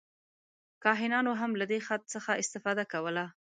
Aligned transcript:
کاهنانو 0.83 1.31
هم 1.41 1.51
له 1.59 1.65
دې 1.71 1.79
خط 1.87 2.03
څخه 2.13 2.31
استفاده 2.41 2.83
کوله. 2.93 3.25